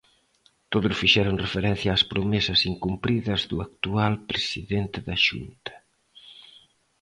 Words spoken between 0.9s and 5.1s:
fixeron referencia ás promesas incumpridas do actual presidente